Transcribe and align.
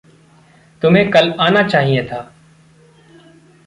तुम्हे 0.81 1.05
कल 1.05 1.31
आना 1.39 1.63
चाहिए 1.63 2.03
था। 2.03 2.33